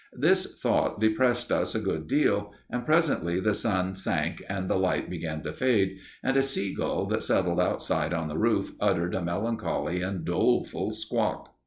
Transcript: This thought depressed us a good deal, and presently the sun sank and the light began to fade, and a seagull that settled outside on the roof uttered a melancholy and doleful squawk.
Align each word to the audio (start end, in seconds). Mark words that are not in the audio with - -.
This 0.17 0.57
thought 0.59 0.99
depressed 0.99 1.51
us 1.51 1.75
a 1.75 1.79
good 1.79 2.07
deal, 2.07 2.53
and 2.71 2.87
presently 2.87 3.39
the 3.39 3.53
sun 3.53 3.93
sank 3.93 4.41
and 4.49 4.67
the 4.67 4.75
light 4.79 5.11
began 5.11 5.43
to 5.43 5.53
fade, 5.53 5.99
and 6.23 6.35
a 6.35 6.41
seagull 6.41 7.05
that 7.05 7.21
settled 7.21 7.59
outside 7.59 8.11
on 8.11 8.27
the 8.27 8.39
roof 8.39 8.71
uttered 8.79 9.13
a 9.13 9.21
melancholy 9.21 10.01
and 10.01 10.25
doleful 10.25 10.89
squawk. 10.89 11.53